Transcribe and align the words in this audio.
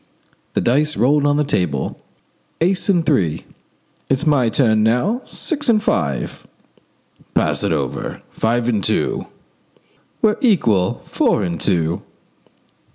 The 0.55 0.61
dice 0.61 0.97
rolled 0.97 1.27
on 1.27 1.37
the 1.37 1.43
table. 1.43 1.99
"Ace 2.59 2.89
and 2.89 3.05
three." 3.05 3.45
"It's 4.09 4.25
my 4.25 4.49
turn 4.49 4.81
now. 4.81 5.21
Six 5.25 5.69
and 5.69 5.77
five." 5.79 6.43
"Pass 7.35 7.63
it 7.63 7.71
over. 7.71 8.23
Five 8.31 8.67
and 8.67 8.83
two." 8.83 9.27
"We're 10.23 10.37
equal. 10.41 11.03
Four 11.05 11.43
and 11.43 11.61
two." 11.61 12.01